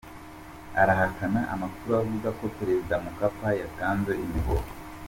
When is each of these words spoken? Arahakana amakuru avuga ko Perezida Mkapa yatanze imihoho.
Arahakana 0.81 1.41
amakuru 1.53 1.91
avuga 2.01 2.29
ko 2.39 2.45
Perezida 2.57 2.93
Mkapa 3.05 3.47
yatanze 3.61 4.11
imihoho. 4.25 4.67